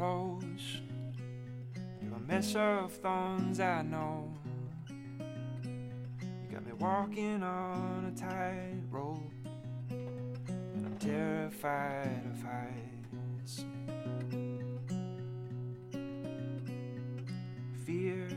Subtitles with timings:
[0.00, 0.80] Rose,
[2.02, 4.32] you're a mess of thorns, I know.
[4.88, 9.30] You got me walking on a tightrope,
[9.90, 13.66] and I'm terrified of heights.
[17.84, 18.28] Fear,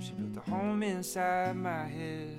[0.00, 2.38] she built a home inside my head.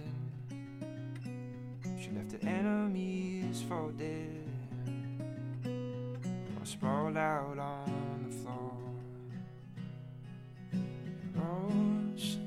[2.02, 4.55] She left her enemies for dead.
[6.66, 8.74] I sprawled out on the floor.
[11.36, 12.40] Rose,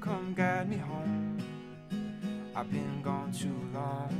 [0.00, 1.38] come guide me home.
[2.56, 4.10] I've been gone too long,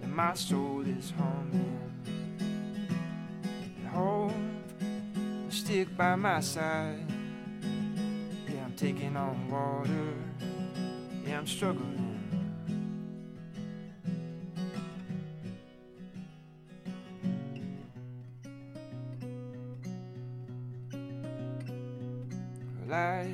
[0.00, 1.90] and my soul is humming.
[3.90, 4.30] Hope
[5.48, 7.04] stick by my side.
[8.48, 10.14] Yeah, I'm taking on water.
[11.26, 12.15] Yeah, I'm struggling.
[22.88, 23.26] Light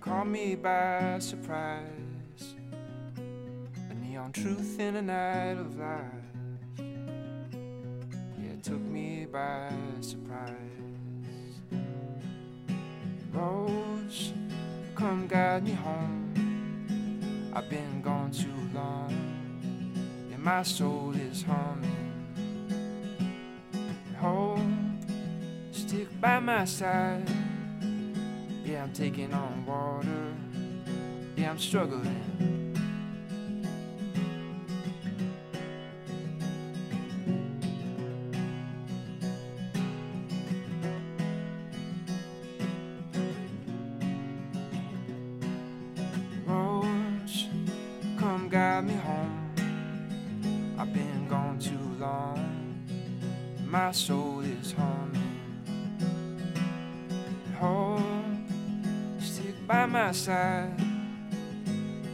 [0.00, 2.56] caught me by surprise.
[3.16, 6.02] A neon truth in a night of lies.
[6.76, 10.50] Yeah, it took me by surprise.
[13.32, 14.32] Rose,
[14.96, 17.52] come guide me home.
[17.54, 19.12] I've been gone too long,
[20.32, 22.02] and my soul is humming.
[26.20, 27.28] By my side.
[28.64, 30.34] Yeah, I'm taking on water.
[31.36, 32.42] Yeah, I'm struggling.
[48.22, 49.52] Come guide me home.
[50.78, 52.84] I've been gone too long.
[53.66, 55.21] My soul is humming.
[59.82, 60.70] By my side.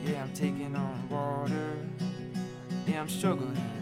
[0.06, 1.76] Yeah, I'm taking on water.
[2.86, 3.77] Yeah, I'm struggling.